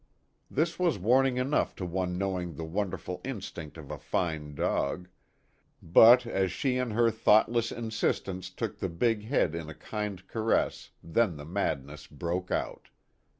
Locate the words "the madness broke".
11.37-12.49